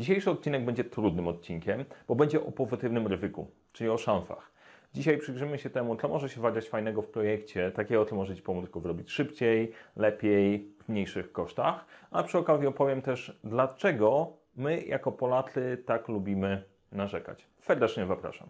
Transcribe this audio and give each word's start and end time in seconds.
Dzisiejszy 0.00 0.30
odcinek 0.30 0.64
będzie 0.64 0.84
trudnym 0.84 1.28
odcinkiem, 1.28 1.84
bo 2.08 2.14
będzie 2.14 2.44
o 2.46 2.52
pozytywnym 2.52 3.06
ryzyku, 3.06 3.50
czyli 3.72 3.90
o 3.90 3.98
szamfach. 3.98 4.50
Dzisiaj 4.94 5.18
przyjrzymy 5.18 5.58
się 5.58 5.70
temu, 5.70 5.96
co 5.96 6.08
może 6.08 6.28
się 6.28 6.40
wadziać 6.40 6.68
fajnego 6.68 7.02
w 7.02 7.08
projekcie, 7.08 7.70
takiego, 7.70 8.06
co 8.06 8.16
może 8.16 8.36
Ci 8.36 8.42
pomóc 8.42 8.70
go 8.70 8.80
zrobić 8.80 9.10
szybciej, 9.10 9.72
lepiej, 9.96 10.72
w 10.84 10.88
mniejszych 10.88 11.32
kosztach, 11.32 11.84
a 12.10 12.22
przy 12.22 12.38
okazji 12.38 12.66
opowiem 12.66 13.02
też, 13.02 13.40
dlaczego 13.44 14.32
my 14.56 14.82
jako 14.82 15.12
Polacy 15.12 15.82
tak 15.86 16.08
lubimy 16.08 16.64
narzekać. 16.92 17.46
Serdecznie 17.62 18.06
zapraszam. 18.06 18.48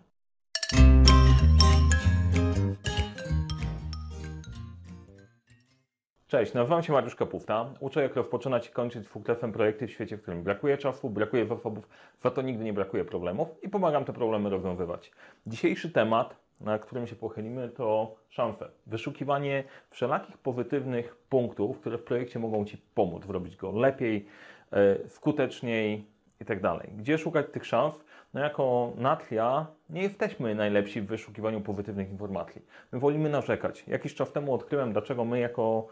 Cześć, 6.30 6.54
nazywam 6.54 6.82
się 6.82 6.92
Mariusz 6.92 7.14
Kapufta. 7.14 7.66
Uczę, 7.80 8.02
jak 8.02 8.16
rozpoczynać 8.16 8.68
i 8.68 8.70
kończyć 8.70 9.08
fulltefem 9.08 9.52
projekty 9.52 9.86
w 9.86 9.90
świecie, 9.90 10.16
w 10.16 10.22
którym 10.22 10.42
brakuje 10.42 10.78
czasu, 10.78 11.10
brakuje 11.10 11.46
zasobów, 11.46 11.88
za 12.20 12.30
to 12.30 12.42
nigdy 12.42 12.64
nie 12.64 12.72
brakuje 12.72 13.04
problemów 13.04 13.48
i 13.62 13.68
pomagam 13.68 14.04
te 14.04 14.12
problemy 14.12 14.50
rozwiązywać. 14.50 15.12
Dzisiejszy 15.46 15.90
temat, 15.90 16.36
na 16.60 16.78
którym 16.78 17.06
się 17.06 17.16
pochylimy, 17.16 17.68
to 17.68 18.16
szanse. 18.28 18.68
Wyszukiwanie 18.86 19.64
wszelakich 19.90 20.38
pozytywnych 20.38 21.16
punktów, 21.16 21.80
które 21.80 21.98
w 21.98 22.02
projekcie 22.02 22.38
mogą 22.38 22.64
Ci 22.64 22.82
pomóc, 22.94 23.26
zrobić 23.26 23.56
go 23.56 23.70
lepiej, 23.70 24.26
e, 24.72 25.08
skuteczniej 25.08 26.04
i 26.40 26.44
tak. 26.44 26.60
Gdzie 26.96 27.18
szukać 27.18 27.46
tych 27.52 27.66
szans? 27.66 27.94
No 28.34 28.40
jako 28.40 28.92
Natlia 28.96 29.66
nie 29.90 30.02
jesteśmy 30.02 30.54
najlepsi 30.54 31.00
w 31.00 31.06
wyszukiwaniu 31.06 31.60
pozytywnych 31.60 32.10
informacji. 32.10 32.62
My 32.92 32.98
wolimy 32.98 33.28
narzekać. 33.28 33.84
Jakiś 33.86 34.14
czas 34.14 34.32
temu 34.32 34.54
odkryłem, 34.54 34.92
dlaczego 34.92 35.24
my 35.24 35.40
jako 35.40 35.88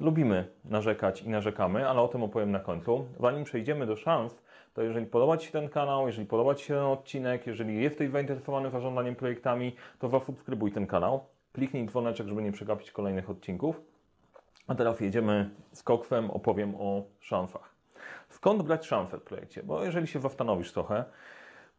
lubimy 0.00 0.48
narzekać 0.64 1.22
i 1.22 1.28
narzekamy, 1.28 1.88
ale 1.88 2.00
o 2.00 2.08
tym 2.08 2.22
opowiem 2.22 2.50
na 2.50 2.60
końcu. 2.60 3.06
Zanim 3.20 3.44
przejdziemy 3.44 3.86
do 3.86 3.96
szans, 3.96 4.42
to 4.74 4.82
jeżeli 4.82 5.06
podoba 5.06 5.36
Ci 5.36 5.46
się 5.46 5.52
ten 5.52 5.68
kanał, 5.68 6.06
jeżeli 6.06 6.26
podoba 6.26 6.54
Ci 6.54 6.64
się 6.64 6.74
ten 6.74 6.82
odcinek, 6.82 7.46
jeżeli 7.46 7.82
jesteś 7.82 8.10
zainteresowany 8.10 8.70
zarządzaniem 8.70 9.16
projektami, 9.16 9.76
to 9.98 10.08
zasubskrybuj 10.08 10.72
ten 10.72 10.86
kanał. 10.86 11.24
Kliknij 11.52 11.86
dzwoneczek, 11.86 12.26
żeby 12.28 12.42
nie 12.42 12.52
przegapić 12.52 12.90
kolejnych 12.90 13.30
odcinków. 13.30 13.80
A 14.66 14.74
teraz 14.74 15.00
jedziemy 15.00 15.50
z 15.72 15.82
kokwem, 15.82 16.30
opowiem 16.30 16.74
o 16.74 17.02
szansach. 17.20 17.74
Skąd 18.28 18.62
brać 18.62 18.86
szansę 18.86 19.18
w 19.18 19.22
projekcie? 19.22 19.62
Bo 19.62 19.84
jeżeli 19.84 20.06
się 20.06 20.20
zastanowisz 20.20 20.72
trochę, 20.72 21.04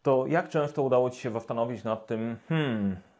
to 0.03 0.27
jak 0.27 0.49
często 0.49 0.83
udało 0.83 1.09
Ci 1.09 1.21
się 1.21 1.31
zastanowić 1.31 1.83
nad 1.83 2.07
tym, 2.07 2.37
hmm, 2.49 2.95
E, 2.95 3.12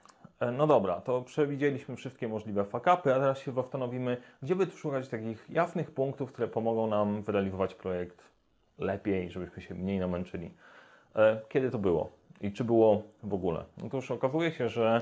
no 0.52 0.68
dobra, 0.68 1.02
to 1.02 1.22
przewidzieliśmy 1.22 1.96
wszystkie 1.96 2.28
możliwe 2.28 2.66
fakapy, 2.66 3.16
a 3.16 3.20
teraz 3.20 3.40
się 3.40 3.52
zastanowimy, 3.52 4.18
gdzie 4.44 4.56
by 4.56 4.68
tu 4.68 4.78
szukać 4.78 5.10
takich 5.10 5.46
jasnych 5.50 5.92
punktów, 5.92 6.32
które 6.32 6.48
pomogą 6.48 6.88
nam 6.88 7.22
wyrealizować 7.22 7.76
projekt 7.76 8.24
lepiej, 8.80 9.30
żebyśmy 9.30 9.62
się 9.62 9.76
mniej 9.76 10.00
namęczyli. 10.00 10.52
E, 11.16 11.42
kiedy 11.50 11.72
to 11.72 11.80
było 11.80 12.10
i 12.42 12.52
czy 12.52 12.64
było 12.64 13.04
w 13.24 13.34
ogóle? 13.34 13.64
Otóż 13.86 14.12
okazuje 14.12 14.52
się, 14.52 14.70
że 14.70 15.02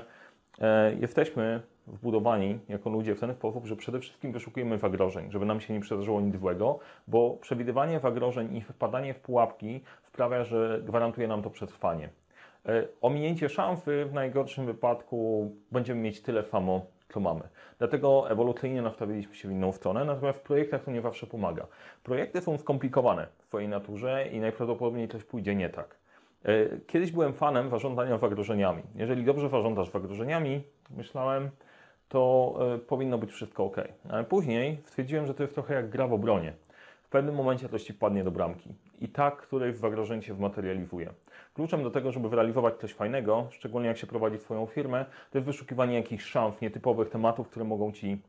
e, 0.60 0.94
jesteśmy 0.94 1.62
wbudowani 1.86 2.58
jako 2.68 2.90
ludzie 2.90 3.14
w 3.14 3.20
ten 3.20 3.34
sposób, 3.34 3.66
że 3.66 3.76
przede 3.76 4.00
wszystkim 4.00 4.32
wyszukujemy 4.32 4.78
zagrożeń, 4.78 5.30
żeby 5.30 5.46
nam 5.46 5.60
się 5.60 5.74
nie 5.74 5.80
przydarzyło 5.80 6.20
nic 6.20 6.36
złego, 6.36 6.78
bo 7.08 7.36
przewidywanie 7.40 8.00
zagrożeń 8.00 8.56
i 8.56 8.60
wpadanie 8.60 9.14
w 9.14 9.20
pułapki 9.20 9.80
sprawia, 10.02 10.44
że 10.44 10.80
gwarantuje 10.84 11.28
nam 11.28 11.42
to 11.42 11.50
przetrwanie. 11.50 12.08
E, 12.68 12.88
ominięcie 13.00 13.48
szansy 13.48 14.04
w 14.04 14.12
najgorszym 14.12 14.66
wypadku 14.66 15.50
będziemy 15.72 16.00
mieć 16.00 16.22
tyle 16.22 16.44
samo, 16.44 16.86
co 17.08 17.20
mamy. 17.20 17.40
Dlatego 17.78 18.30
ewolucyjnie 18.30 18.82
nastawiliśmy 18.82 19.34
się 19.34 19.48
w 19.48 19.52
inną 19.52 19.72
stronę, 19.72 20.04
natomiast 20.04 20.38
w 20.38 20.42
projektach 20.42 20.84
to 20.84 20.90
nie 20.90 21.00
zawsze 21.00 21.26
pomaga. 21.26 21.66
Projekty 22.02 22.40
są 22.40 22.58
skomplikowane 22.58 23.26
w 23.38 23.44
swojej 23.44 23.68
naturze 23.68 24.28
i 24.32 24.40
najprawdopodobniej 24.40 25.08
coś 25.08 25.24
pójdzie 25.24 25.54
nie 25.54 25.68
tak. 25.68 25.96
E, 26.44 26.78
kiedyś 26.86 27.12
byłem 27.12 27.32
fanem 27.32 27.70
zarządzania 27.70 28.18
zagrożeniami. 28.18 28.82
Jeżeli 28.94 29.24
dobrze 29.24 29.48
zarządzasz 29.48 29.90
zagrożeniami, 29.90 30.62
myślałem, 30.96 31.50
to 32.08 32.54
e, 32.74 32.78
powinno 32.78 33.18
być 33.18 33.32
wszystko 33.32 33.64
ok. 33.64 33.76
Ale 34.08 34.24
później 34.24 34.78
stwierdziłem, 34.84 35.26
że 35.26 35.34
to 35.34 35.42
jest 35.42 35.54
trochę 35.54 35.74
jak 35.74 35.88
gra 35.88 36.06
w 36.06 36.12
obronie. 36.12 36.52
Pewnym 37.12 37.34
momencie 37.34 37.68
coś 37.68 37.82
ci 37.82 37.92
wpadnie 37.92 38.24
do 38.24 38.30
bramki 38.30 38.74
i 39.00 39.08
tak, 39.08 39.36
której 39.36 39.74
zagrożenie 39.74 40.22
się 40.22 40.34
wmaterializuje. 40.34 41.12
Kluczem 41.54 41.82
do 41.82 41.90
tego, 41.90 42.12
żeby 42.12 42.28
wyrealizować 42.28 42.76
coś 42.76 42.94
fajnego, 42.94 43.46
szczególnie 43.50 43.88
jak 43.88 43.98
się 43.98 44.06
prowadzi 44.06 44.38
swoją 44.38 44.66
firmę, 44.66 45.04
to 45.30 45.38
jest 45.38 45.46
wyszukiwanie 45.46 45.94
jakichś 45.94 46.24
szans, 46.24 46.60
nietypowych 46.60 47.10
tematów, 47.10 47.48
które 47.48 47.64
mogą 47.64 47.92
Ci 47.92 48.22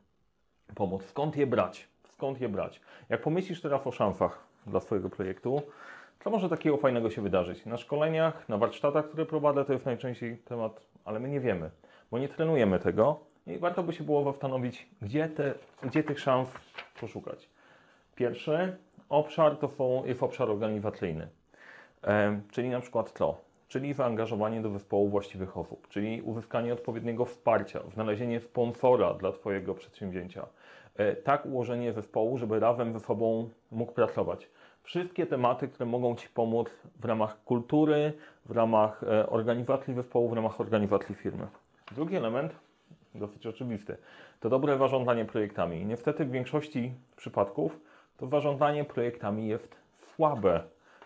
pomóc. 0.74 1.04
Skąd 1.04 1.36
je 1.36 1.46
brać? 1.46 1.88
Skąd 2.08 2.40
je 2.40 2.48
brać? 2.48 2.80
Jak 3.08 3.22
pomyślisz 3.22 3.60
teraz 3.60 3.86
o 3.86 3.92
szansach 3.92 4.46
dla 4.66 4.80
swojego 4.80 5.10
projektu, 5.10 5.62
co 6.24 6.30
może 6.30 6.48
takiego 6.48 6.76
fajnego 6.76 7.10
się 7.10 7.22
wydarzyć? 7.22 7.66
Na 7.66 7.76
szkoleniach, 7.76 8.48
na 8.48 8.58
warsztatach, 8.58 9.08
które 9.08 9.26
prowadzę, 9.26 9.64
to 9.64 9.72
jest 9.72 9.86
najczęściej 9.86 10.38
temat, 10.38 10.80
ale 11.04 11.20
my 11.20 11.28
nie 11.28 11.40
wiemy, 11.40 11.70
bo 12.10 12.18
nie 12.18 12.28
trenujemy 12.28 12.78
tego 12.78 13.20
i 13.46 13.58
warto 13.58 13.82
by 13.82 13.92
się 13.92 14.04
było 14.04 14.24
zastanowić, 14.24 14.88
gdzie, 15.02 15.28
te, 15.28 15.54
gdzie 15.82 16.02
tych 16.02 16.20
szans 16.20 16.48
poszukać. 17.00 17.53
Pierwszy 18.14 18.76
obszar 19.08 19.56
to 19.56 20.02
jest 20.06 20.22
obszar 20.22 20.50
organizacyjny. 20.50 21.28
Czyli 22.50 22.68
na 22.68 22.80
przykład 22.80 23.10
co? 23.10 23.36
Czyli 23.68 23.92
zaangażowanie 23.94 24.62
do 24.62 24.70
zespołu 24.70 25.08
właściwych 25.08 25.56
osób, 25.56 25.88
czyli 25.88 26.22
uzyskanie 26.22 26.72
odpowiedniego 26.72 27.24
wsparcia, 27.24 27.80
znalezienie 27.94 28.40
sponsora 28.40 29.14
dla 29.14 29.32
Twojego 29.32 29.74
przedsięwzięcia, 29.74 30.46
e, 30.96 31.16
tak 31.16 31.46
ułożenie 31.46 31.92
zespołu, 31.92 32.38
żeby 32.38 32.60
razem 32.60 32.92
ze 32.92 33.00
sobą 33.00 33.48
mógł 33.70 33.92
pracować. 33.92 34.48
Wszystkie 34.82 35.26
tematy, 35.26 35.68
które 35.68 35.86
mogą 35.86 36.16
Ci 36.16 36.28
pomóc 36.28 36.68
w 37.00 37.04
ramach 37.04 37.44
kultury, 37.44 38.12
w 38.46 38.50
ramach 38.50 39.02
e, 39.02 39.30
organizacji 39.30 39.94
zespołu, 39.94 40.28
w 40.28 40.32
ramach 40.32 40.60
organizacji 40.60 41.14
firmy. 41.14 41.46
Drugi 41.94 42.16
element, 42.16 42.54
dosyć 43.14 43.46
oczywisty, 43.46 43.96
to 44.40 44.48
dobre 44.48 44.78
zarządzanie 44.78 45.24
projektami. 45.24 45.86
Niestety 45.86 46.24
w 46.24 46.30
większości 46.30 46.94
przypadków 47.16 47.80
to 48.16 48.26
zarządzanie 48.26 48.84
projektami 48.84 49.48
jest 49.48 49.76
słabe 50.14 50.64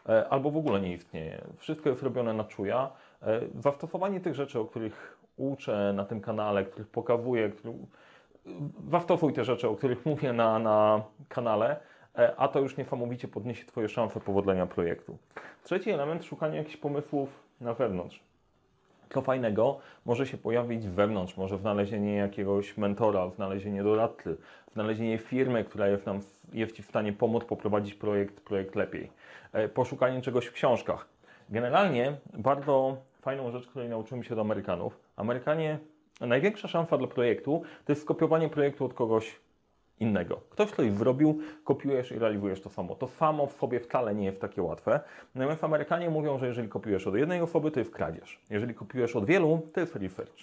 E, 0.08 0.28
albo 0.28 0.50
w 0.50 0.56
ogóle 0.56 0.80
nie 0.80 0.92
istnieje. 0.92 1.44
Wszystko 1.56 1.88
jest 1.88 2.02
robione 2.02 2.34
na 2.34 2.44
czuja. 2.44 2.90
E, 3.22 3.40
zastosowanie 3.58 4.20
tych 4.20 4.34
rzeczy, 4.34 4.60
o 4.60 4.64
których 4.64 5.18
uczę 5.36 5.92
na 5.96 6.04
tym 6.04 6.20
kanale, 6.20 6.64
których 6.64 6.88
pokazuję, 6.88 7.50
który... 7.50 7.74
te 9.34 9.44
rzeczy, 9.44 9.68
o 9.68 9.76
których 9.76 10.06
mówię 10.06 10.32
na, 10.32 10.58
na 10.58 11.02
kanale, 11.28 11.76
e, 12.18 12.36
a 12.36 12.48
to 12.48 12.60
już 12.60 12.76
niesamowicie 12.76 13.28
podniesie 13.28 13.66
Twoje 13.66 13.88
szanse 13.88 14.20
powodzenia 14.20 14.66
projektu. 14.66 15.18
Trzeci 15.64 15.90
element, 15.90 16.24
szukanie 16.24 16.56
jakichś 16.56 16.76
pomysłów 16.76 17.28
na 17.60 17.74
wewnątrz. 17.74 18.27
Co 19.10 19.22
fajnego 19.22 19.78
może 20.04 20.26
się 20.26 20.36
pojawić 20.36 20.88
wewnątrz, 20.88 21.36
może 21.36 21.58
znalezienie 21.58 22.16
jakiegoś 22.16 22.76
mentora, 22.76 23.30
znalezienie 23.30 23.82
doradcy, 23.82 24.36
znalezienie 24.72 25.18
firmy, 25.18 25.64
która 25.64 25.88
jest, 25.88 26.06
nam, 26.06 26.20
jest 26.52 26.76
Ci 26.76 26.82
w 26.82 26.86
stanie 26.86 27.12
pomóc 27.12 27.44
poprowadzić 27.44 27.94
projekt, 27.94 28.40
projekt 28.40 28.74
lepiej. 28.74 29.10
E, 29.52 29.68
poszukanie 29.68 30.22
czegoś 30.22 30.46
w 30.46 30.52
książkach. 30.52 31.08
Generalnie 31.50 32.12
bardzo 32.34 32.96
fajną 33.20 33.50
rzecz, 33.50 33.66
której 33.66 33.88
nauczyłem 33.88 34.24
się 34.24 34.34
od 34.34 34.40
Amerykanów. 34.40 34.98
Amerykanie, 35.16 35.78
największa 36.20 36.68
szansa 36.68 36.98
dla 36.98 37.08
projektu 37.08 37.62
to 37.84 37.92
jest 37.92 38.02
skopiowanie 38.02 38.48
projektu 38.48 38.84
od 38.84 38.94
kogoś 38.94 39.40
innego. 40.00 40.40
Ktoś 40.50 40.70
coś 40.70 40.92
zrobił, 40.92 41.38
kopiujesz 41.64 42.12
i 42.12 42.18
realizujesz 42.18 42.60
to 42.60 42.70
samo. 42.70 42.94
To 42.94 43.08
samo 43.08 43.46
w 43.46 43.52
sobie 43.52 43.80
wcale 43.80 44.14
nie 44.14 44.24
jest 44.24 44.40
takie 44.40 44.62
łatwe. 44.62 45.00
Natomiast 45.34 45.64
Amerykanie 45.64 46.10
mówią, 46.10 46.38
że 46.38 46.46
jeżeli 46.46 46.68
kopiujesz 46.68 47.06
od 47.06 47.14
jednej 47.14 47.40
osoby, 47.40 47.70
to 47.70 47.80
jest 47.80 47.92
kradzież. 47.92 48.40
Jeżeli 48.50 48.74
kopiujesz 48.74 49.16
od 49.16 49.24
wielu, 49.24 49.60
to 49.72 49.80
jest 49.80 49.96
research. 49.96 50.36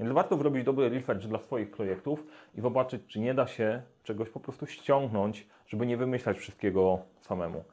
Więc 0.00 0.12
warto 0.12 0.36
zrobić 0.36 0.64
dobry 0.64 0.88
research 0.88 1.26
dla 1.26 1.38
swoich 1.38 1.70
projektów 1.70 2.26
i 2.54 2.60
zobaczyć, 2.60 3.02
czy 3.06 3.20
nie 3.20 3.34
da 3.34 3.46
się 3.46 3.82
czegoś 4.04 4.30
po 4.30 4.40
prostu 4.40 4.66
ściągnąć, 4.66 5.46
żeby 5.66 5.86
nie 5.86 5.96
wymyślać 5.96 6.38
wszystkiego 6.38 6.98
samemu. 7.20 7.64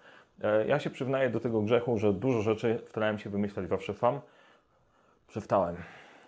E, 0.44 0.68
ja 0.68 0.80
się 0.80 0.90
przyznaję 0.90 1.30
do 1.30 1.40
tego 1.40 1.62
grzechu, 1.62 1.98
że 1.98 2.14
dużo 2.14 2.42
rzeczy 2.42 2.82
starałem 2.88 3.20
się 3.20 3.30
wymyślać 3.30 3.70
zawsze 3.70 3.94
sam. 3.94 4.20
Przestałem. 5.28 5.76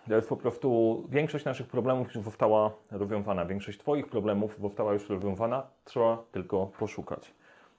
To 0.08 0.14
jest 0.14 0.28
po 0.28 0.36
prostu 0.36 1.02
większość 1.08 1.44
naszych 1.44 1.66
problemów 1.66 2.14
już 2.14 2.24
została 2.24 2.70
rozwiązana. 2.90 3.44
Większość 3.44 3.78
Twoich 3.78 4.08
problemów 4.08 4.56
została 4.60 4.92
już 4.92 5.08
rozwiązana. 5.08 5.66
Trzeba 5.84 6.18
tylko 6.32 6.66
poszukać. 6.66 7.34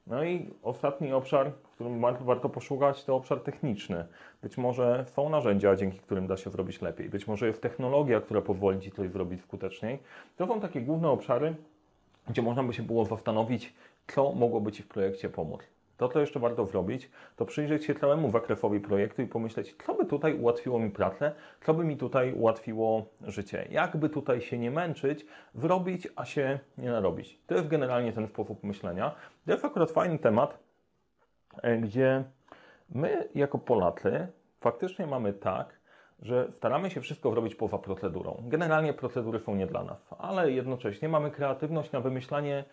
No 0.08 0.24
i 0.24 0.50
ostatni 0.64 1.14
obszar, 1.14 1.52
w 1.52 1.70
którym 1.76 2.02
warto 2.22 2.50
poszukać, 2.50 3.04
to 3.04 3.16
obszar 3.16 3.40
techniczny. 3.40 4.06
Być 4.42 4.58
może 4.58 5.06
są 5.08 5.30
narzędzia, 5.30 5.76
dzięki 5.76 6.00
którym 6.00 6.28
da 6.28 6.38
się 6.38 6.50
zrobić 6.50 6.82
lepiej. 6.82 7.10
Być 7.10 7.28
może 7.28 7.48
jest 7.48 7.62
technologia, 7.62 8.22
która 8.22 8.42
pozwoli 8.42 8.80
Ci 8.80 8.92
coś 8.92 9.10
zrobić 9.10 9.42
skuteczniej. 9.42 10.00
To 10.38 10.48
są 10.48 10.60
takie 10.60 10.82
główne 10.82 11.10
obszary, 11.10 11.56
gdzie 12.30 12.42
można 12.42 12.64
by 12.64 12.74
się 12.74 12.84
było 12.84 13.06
zastanowić, 13.06 13.74
co 14.08 14.32
mogłoby 14.32 14.72
Ci 14.72 14.84
w 14.84 14.88
projekcie 14.88 15.30
pomóc. 15.30 15.62
To, 16.02 16.10
co 16.10 16.20
jeszcze 16.20 16.40
warto 16.40 16.66
zrobić, 16.66 17.10
to 17.36 17.46
przyjrzeć 17.46 17.86
się 17.86 17.96
całemu 17.96 18.32
zakresowi 18.32 18.80
projektu 18.80 19.22
i 19.22 19.28
pomyśleć, 19.28 19.76
co 19.86 19.94
by 19.94 20.06
tutaj 20.06 20.34
ułatwiło 20.40 20.80
mi 20.80 20.90
pracę, 20.90 21.32
co 21.66 21.74
by 21.74 21.84
mi 21.84 21.98
tutaj 21.98 22.34
ułatwiło 22.34 23.06
życie. 23.28 23.68
Jak 23.72 23.98
by 23.98 24.10
tutaj 24.10 24.42
się 24.42 24.58
nie 24.58 24.72
męczyć, 24.72 25.26
zrobić, 25.54 26.08
a 26.16 26.26
się 26.26 26.60
nie 26.78 26.92
narobić. 26.92 27.40
To 27.48 27.56
jest 27.56 27.68
generalnie 27.68 28.14
ten 28.14 28.28
sposób 28.28 28.64
myślenia. 28.64 29.16
To 29.46 29.52
jest 29.52 29.66
akurat 29.66 29.92
fajny 29.92 30.20
temat, 30.20 30.60
e, 31.62 31.78
gdzie 31.78 32.24
My, 32.90 33.30
jako 33.36 33.58
Polacy, 33.58 34.28
faktycznie 34.60 35.08
mamy 35.08 35.34
tak, 35.34 35.80
że 36.22 36.52
staramy 36.52 36.90
się 36.90 37.02
wszystko 37.02 37.32
zrobić 37.32 37.56
poza 37.56 37.78
procedurą. 37.78 38.44
Generalnie 38.48 38.94
procedury 38.94 39.40
są 39.40 39.56
nie 39.56 39.68
dla 39.68 39.84
nas, 39.84 40.10
ale 40.20 40.52
jednocześnie 40.52 41.10
mamy 41.10 41.32
kreatywność 41.32 41.92
na 41.92 42.00
wymyślanie 42.00 42.64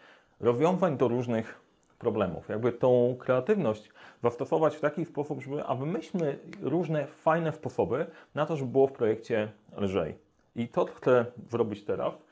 rozwiązań 0.40 0.96
do 0.96 1.08
różnych 1.08 1.67
problemów. 1.98 2.48
Jakby 2.48 2.72
tą 2.72 3.16
kreatywność 3.18 3.90
zastosować 4.22 4.76
w 4.76 4.80
taki 4.80 5.04
sposób, 5.04 5.42
żeby, 5.42 5.64
a 5.64 5.74
wymyślmy 5.74 6.38
różne 6.62 7.06
fajne 7.06 7.52
sposoby 7.52 8.06
na 8.34 8.46
to, 8.46 8.56
żeby 8.56 8.72
było 8.72 8.86
w 8.86 8.92
projekcie 8.92 9.48
lżej. 9.76 10.14
I 10.56 10.68
to 10.68 10.84
chcę 10.84 11.26
zrobić 11.50 11.84
teraz 11.84 12.28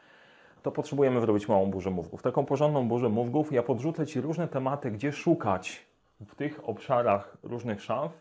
to 0.67 0.73
potrzebujemy 0.73 1.21
zrobić 1.21 1.49
małą 1.49 1.71
burzę 1.71 1.91
mózgów. 1.91 2.23
Taką 2.23 2.45
porządną 2.45 2.89
burzę 2.89 3.09
mózgów, 3.09 3.53
ja 3.53 3.63
podrzucę 3.63 4.07
Ci 4.07 4.21
różne 4.21 4.49
tematy, 4.49 4.91
gdzie 4.91 5.13
szukać 5.13 5.87
w 6.21 6.35
tych 6.35 6.69
obszarach 6.69 7.37
różnych 7.43 7.83
szans. 7.83 8.13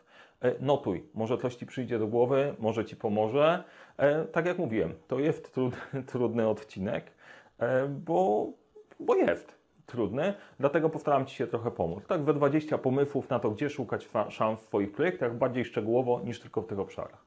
E, 0.41 0.55
notuj, 0.59 1.03
może 1.13 1.37
coś 1.37 1.55
Ci 1.55 1.65
przyjdzie 1.65 1.99
do 1.99 2.07
głowy, 2.07 2.55
może 2.59 2.85
Ci 2.85 2.95
pomoże. 2.95 3.63
E, 3.97 4.25
tak 4.25 4.45
jak 4.45 4.57
mówiłem, 4.57 4.93
to 5.07 5.19
jest 5.19 5.53
trudny, 5.53 6.03
trudny 6.11 6.47
odcinek, 6.47 7.11
e, 7.59 7.87
bo, 7.87 8.47
bo 8.99 9.15
jest 9.15 9.55
trudny, 9.85 10.33
dlatego 10.59 10.89
postaram 10.89 11.25
Ci 11.25 11.35
się 11.35 11.47
trochę 11.47 11.71
pomóc. 11.71 12.07
Tak, 12.07 12.23
we 12.23 12.33
20 12.33 12.77
pomysłów 12.77 13.29
na 13.29 13.39
to, 13.39 13.49
gdzie 13.51 13.69
szukać 13.69 14.09
szans 14.29 14.59
w 14.61 14.63
swoich 14.63 14.91
projektach, 14.91 15.37
bardziej 15.37 15.65
szczegółowo 15.65 16.21
niż 16.23 16.39
tylko 16.39 16.61
w 16.61 16.67
tych 16.67 16.79
obszarach. 16.79 17.25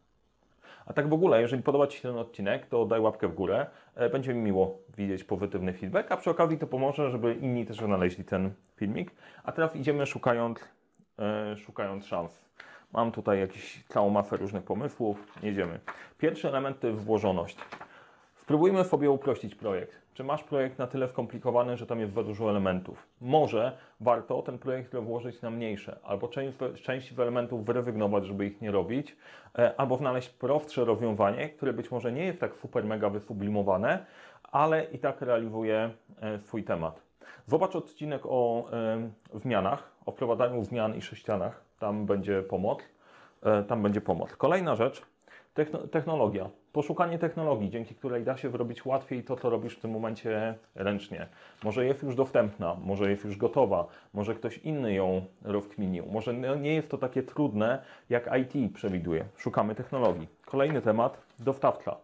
A 0.87 0.93
tak 0.93 1.09
w 1.09 1.13
ogóle, 1.13 1.41
jeżeli 1.41 1.63
podoba 1.63 1.87
Ci 1.87 1.99
się 1.99 2.09
ten 2.09 2.19
odcinek, 2.19 2.67
to 2.67 2.87
daj 2.87 3.01
łapkę 3.01 3.29
w 3.29 3.35
górę. 3.35 3.67
E, 3.95 4.11
będzie 4.11 4.35
mi 4.35 4.41
miło 4.41 4.79
widzieć 4.97 5.25
pozytywny 5.25 5.73
feedback, 5.73 6.13
a 6.13 6.17
przy 6.17 6.31
okazji 6.31 6.59
to 6.59 6.67
pomoże, 6.67 7.11
żeby 7.11 7.35
inni 7.35 7.67
też 7.67 7.77
znaleźli 7.77 8.25
ten 8.25 8.53
filmik. 8.77 9.11
A 9.45 9.53
teraz 9.53 9.77
idziemy 9.77 10.07
szukając, 10.07 10.59
e, 11.19 11.57
szukając 11.57 12.07
szans. 12.07 12.45
Mam 12.93 13.13
tutaj 13.13 13.41
jakieś 13.41 13.85
całą 13.89 14.11
masę 14.11 14.37
różnych 14.37 14.63
pomysłów. 14.63 15.33
Jedziemy. 15.43 15.81
Pierwszy 16.19 16.49
element 16.49 16.81
to 16.81 16.87
jest 16.87 17.01
włożoność. 17.01 17.57
Spróbujmy 18.49 18.85
sobie 18.85 19.11
uprościć 19.11 19.55
projekt. 19.55 20.03
Czy 20.15 20.25
masz 20.25 20.45
projekt 20.45 20.79
na 20.79 20.87
tyle 20.87 21.09
skomplikowany, 21.09 21.77
że 21.77 21.87
tam 21.87 22.01
jest 22.01 22.15
za 22.15 22.23
dużo 22.23 22.51
elementów? 22.51 23.07
Może 23.21 23.77
warto 24.01 24.43
ten 24.43 24.59
projekt 24.59 24.97
włożyć 24.97 25.43
na 25.43 25.51
mniejsze, 25.51 25.99
albo 26.03 26.29
część, 26.29 26.59
części 26.83 27.21
elementów 27.21 27.65
wyrezygnować, 27.65 28.27
żeby 28.27 28.47
ich 28.47 28.61
nie 28.61 28.71
robić, 28.71 29.17
e, 29.59 29.81
albo 29.81 29.97
znaleźć 29.97 30.29
prostsze 30.29 30.85
rozwiązanie, 30.85 31.49
które 31.49 31.73
być 31.73 31.91
może 31.91 32.13
nie 32.13 32.25
jest 32.25 32.41
tak 32.41 32.57
super 32.57 32.85
mega 32.85 33.11
wysublimowane, 33.11 34.07
ale 34.43 34.85
i 34.85 34.99
tak 34.99 35.23
realizuje 35.23 35.91
e, 36.21 36.39
swój 36.39 36.65
temat. 36.65 37.03
Zobacz 37.47 37.77
odcinek 37.77 38.23
o 38.25 38.71
e, 38.73 39.11
zmianach, 39.35 39.91
o 40.07 40.13
wprowadzaniu 40.13 40.65
zmian 40.65 40.97
i 40.97 41.03
sześcianach. 41.03 41.65
Tam 41.79 42.07
będzie 42.07 42.43
pomoc. 42.43 42.79
Tam 43.69 43.83
będzie 43.83 44.01
pomoc. 44.01 44.37
Kolejna 44.37 44.77
rzecz, 44.77 45.03
technologia 45.91 46.51
poszukanie 46.73 47.19
technologii, 47.19 47.71
dzięki 47.71 47.95
której 47.95 48.25
da 48.25 48.37
się 48.37 48.49
wyrobić 48.49 48.87
łatwiej 48.87 49.25
to, 49.25 49.37
co 49.37 49.51
robisz 49.51 49.77
w 49.77 49.81
tym 49.81 49.91
momencie 49.91 50.55
ręcznie. 50.75 51.27
Może 51.65 51.85
jest 51.85 52.03
już 52.03 52.15
dostępna, 52.15 52.77
może 52.85 53.11
jest 53.11 53.25
już 53.25 53.37
gotowa, 53.37 53.87
może 54.15 54.35
ktoś 54.35 54.59
inny 54.59 54.95
ją 54.95 55.25
rozkminił, 55.45 56.07
może 56.07 56.35
nie 56.35 56.75
jest 56.75 56.91
to 56.91 56.99
takie 56.99 57.23
trudne, 57.23 57.83
jak 58.11 58.31
IT 58.41 58.75
przewiduje. 58.75 59.25
Szukamy 59.37 59.75
technologii. 59.75 60.29
Kolejny 60.45 60.83
temat, 60.83 61.21
dostawca. 61.39 61.97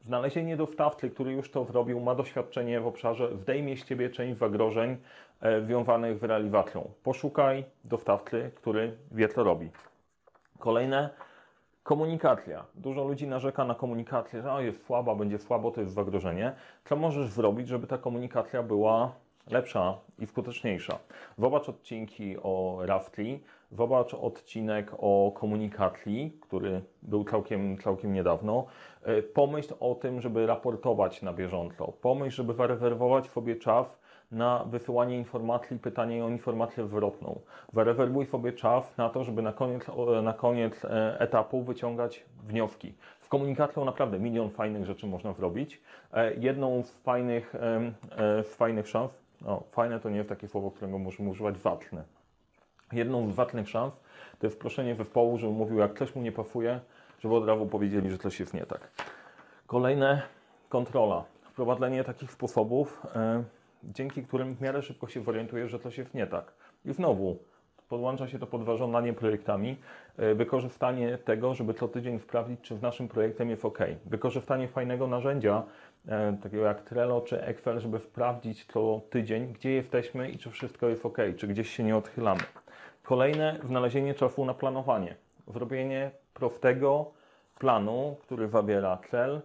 Znalezienie 0.00 0.56
dostawcy, 0.56 1.10
który 1.10 1.32
już 1.32 1.50
to 1.50 1.64
zrobił, 1.64 2.00
ma 2.00 2.14
doświadczenie 2.14 2.80
w 2.80 2.86
obszarze, 2.86 3.36
zdejmie 3.36 3.76
z 3.76 3.84
Ciebie 3.84 4.10
część 4.10 4.38
zagrożeń 4.38 4.96
e, 5.40 5.60
związanych 5.60 6.18
z 6.18 6.22
realizacją. 6.22 6.90
Poszukaj 7.02 7.64
dostawcy, 7.84 8.50
który 8.54 8.96
wie, 9.10 9.28
co 9.28 9.44
robi. 9.44 9.70
Kolejne, 10.58 11.10
Komunikacja. 11.88 12.64
Dużo 12.74 13.04
ludzi 13.04 13.26
narzeka 13.26 13.64
na 13.64 13.74
komunikację, 13.74 14.42
że 14.42 14.52
o, 14.52 14.60
jest 14.60 14.86
słaba, 14.86 15.14
będzie 15.14 15.38
słabo, 15.38 15.70
to 15.70 15.80
jest 15.80 15.94
zagrożenie. 15.94 16.52
Co 16.84 16.96
możesz 16.96 17.28
zrobić, 17.28 17.68
żeby 17.68 17.86
ta 17.86 17.98
komunikacja 17.98 18.62
była 18.62 19.12
lepsza 19.50 19.98
i 20.18 20.26
skuteczniejsza? 20.26 20.98
Zobacz 21.38 21.68
odcinki 21.68 22.36
o 22.42 22.78
Raftli, 22.82 23.40
zobacz 23.72 24.14
odcinek 24.14 24.90
o 24.98 25.32
komunikacji, 25.34 26.38
który 26.40 26.82
był 27.02 27.24
całkiem, 27.24 27.78
całkiem 27.78 28.12
niedawno. 28.12 28.66
E, 29.02 29.22
pomyśl 29.22 29.74
o 29.80 29.94
tym, 29.94 30.20
żeby 30.20 30.46
raportować 30.46 31.22
na 31.22 31.32
bieżąco. 31.32 31.92
Pomyśl, 32.02 32.36
żeby 32.36 32.54
zarezerwować 32.54 33.26
sobie 33.26 33.56
czas 33.56 33.98
na 34.30 34.64
wysyłanie 34.64 35.16
informacji, 35.16 35.78
pytanie 35.78 36.24
o 36.24 36.28
informację 36.28 36.86
zwrotną. 36.86 37.40
Zarezerwuj 37.72 38.26
sobie 38.26 38.52
czas 38.52 38.96
na 38.96 39.08
to, 39.08 39.24
żeby 39.24 39.42
na 39.42 39.52
koniec, 39.52 39.86
na 40.22 40.32
koniec 40.32 40.84
e, 40.84 41.20
etapu 41.20 41.62
wyciągać 41.62 42.24
wnioski. 42.44 42.94
Z 43.20 43.28
komunikacją 43.28 43.84
naprawdę 43.84 44.18
milion 44.18 44.50
fajnych 44.50 44.84
rzeczy 44.84 45.06
można 45.06 45.32
zrobić. 45.32 45.80
E, 46.12 46.34
jedną 46.34 46.82
z 46.82 46.90
fajnych, 46.92 47.54
e, 47.54 48.44
z 48.44 48.54
fajnych 48.54 48.88
szans, 48.88 49.10
no 49.40 49.62
fajne 49.70 50.00
to 50.00 50.10
nie 50.10 50.16
jest 50.16 50.28
takie 50.28 50.48
słowo, 50.48 50.70
którego 50.70 50.98
możemy 50.98 51.30
używać, 51.30 51.58
ważne. 51.58 52.04
Jedną 52.92 53.30
z 53.32 53.34
ważnych 53.34 53.68
szans 53.68 53.94
to 54.38 54.46
jest 54.46 54.60
proszenie 54.60 54.94
zespołu, 54.94 55.38
żeby 55.38 55.52
mówił, 55.52 55.78
jak 55.78 55.98
coś 55.98 56.14
mu 56.14 56.22
nie 56.22 56.32
pasuje, 56.32 56.80
żeby 57.20 57.34
od 57.34 57.46
razu 57.46 57.66
powiedzieli, 57.66 58.10
że 58.10 58.18
coś 58.18 58.40
jest 58.40 58.54
nie 58.54 58.66
tak. 58.66 58.90
Kolejne, 59.66 60.22
kontrola. 60.68 61.24
Wprowadzenie 61.42 62.04
takich 62.04 62.32
sposobów, 62.32 63.02
dzięki 63.84 64.22
którym 64.22 64.54
w 64.54 64.60
miarę 64.60 64.82
szybko 64.82 65.08
się 65.08 65.22
orientujesz, 65.26 65.70
że 65.70 65.78
coś 65.78 65.98
jest 65.98 66.14
nie 66.14 66.26
tak. 66.26 66.52
I 66.84 66.92
znowu, 66.92 67.38
podłącza 67.88 68.28
się 68.28 68.38
to 68.38 68.46
pod 68.46 68.64
zarządzanie 68.64 69.12
projektami, 69.12 69.76
e, 70.16 70.34
wykorzystanie 70.34 71.18
tego, 71.18 71.54
żeby 71.54 71.74
co 71.74 71.88
tydzień 71.88 72.18
sprawdzić, 72.18 72.60
czy 72.60 72.74
w 72.74 72.82
naszym 72.82 73.08
projektem 73.08 73.50
jest 73.50 73.64
ok. 73.64 73.78
Wykorzystanie 74.06 74.68
fajnego 74.68 75.06
narzędzia, 75.06 75.62
e, 76.08 76.36
takiego 76.42 76.62
jak 76.64 76.82
Trello 76.82 77.20
czy 77.20 77.42
Excel, 77.42 77.80
żeby 77.80 77.98
sprawdzić 77.98 78.64
co 78.64 79.00
tydzień, 79.10 79.52
gdzie 79.52 79.70
jesteśmy 79.70 80.30
i 80.30 80.38
czy 80.38 80.50
wszystko 80.50 80.88
jest 80.88 81.06
ok, 81.06 81.18
czy 81.36 81.48
gdzieś 81.48 81.70
się 81.70 81.84
nie 81.84 81.96
odchylamy. 81.96 82.40
Kolejne, 83.02 83.58
znalezienie 83.64 84.14
czasu 84.14 84.44
na 84.44 84.54
planowanie. 84.54 85.14
Zrobienie 85.46 86.10
prostego 86.34 87.10
planu, 87.58 88.16
który 88.22 88.48
zawiera 88.48 88.98
cel, 89.10 89.40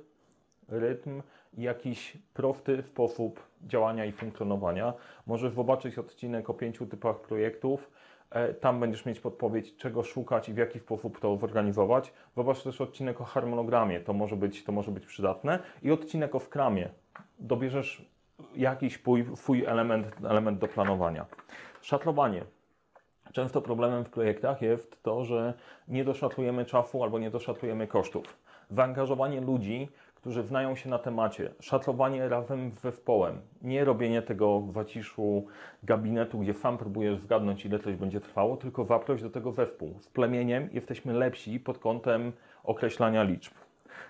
rytm 0.69 1.21
jakiś 1.57 2.17
prosty 2.33 2.83
sposób 2.83 3.39
działania 3.67 4.05
i 4.05 4.11
funkcjonowania. 4.11 4.93
Możesz 5.27 5.53
zobaczyć 5.53 5.97
odcinek 5.97 6.49
o 6.49 6.53
pięciu 6.53 6.85
typach 6.85 7.19
projektów. 7.19 7.91
E, 8.29 8.53
tam 8.53 8.79
będziesz 8.79 9.05
mieć 9.05 9.19
podpowiedź, 9.19 9.75
czego 9.75 10.03
szukać 10.03 10.49
i 10.49 10.53
w 10.53 10.57
jaki 10.57 10.79
sposób 10.79 11.19
to 11.19 11.37
zorganizować. 11.37 12.13
Zobacz 12.35 12.63
też 12.63 12.81
odcinek 12.81 13.21
o 13.21 13.23
harmonogramie, 13.23 13.99
to 13.99 14.13
może 14.13 14.35
być, 14.35 14.63
to 14.63 14.71
może 14.71 14.91
być 14.91 15.05
przydatne. 15.05 15.59
I 15.81 15.91
odcinek 15.91 16.35
o 16.35 16.39
skramie. 16.39 16.89
Dobierzesz 17.39 18.05
jakiś 18.55 18.99
swój, 19.35 19.65
element, 19.65 20.07
element 20.29 20.59
do 20.59 20.67
planowania. 20.67 21.25
Szatlowanie. 21.81 22.43
Często 23.33 23.61
problemem 23.61 24.05
w 24.05 24.09
projektach 24.09 24.61
jest 24.61 25.03
to, 25.03 25.23
że 25.23 25.53
nie 25.87 26.03
doszatlujemy 26.03 26.65
czasu 26.65 27.03
albo 27.03 27.19
nie 27.19 27.31
doszatlujemy 27.31 27.87
kosztów. 27.87 28.37
Zaangażowanie 28.69 29.41
ludzi 29.41 29.89
którzy 30.23 30.43
znają 30.43 30.75
się 30.75 30.89
na 30.89 30.99
temacie. 30.99 31.51
Szatlowanie 31.59 32.29
razem 32.29 32.71
z 32.71 32.81
zespołem. 32.81 33.41
Nie 33.61 33.85
robienie 33.85 34.21
tego 34.21 34.59
w 34.59 34.73
zaciszu 34.73 35.45
gabinetu, 35.83 36.39
gdzie 36.39 36.53
sam 36.53 36.77
próbujesz 36.77 37.19
zgadnąć, 37.19 37.65
ile 37.65 37.79
coś 37.79 37.95
będzie 37.95 38.21
trwało, 38.21 38.57
tylko 38.57 38.85
zaproś 38.85 39.21
do 39.21 39.29
tego 39.29 39.51
zespół. 39.51 39.99
Z 39.99 40.07
plemieniem 40.07 40.69
jesteśmy 40.73 41.13
lepsi 41.13 41.59
pod 41.59 41.77
kątem 41.77 42.31
określania 42.63 43.23
liczb. 43.23 43.53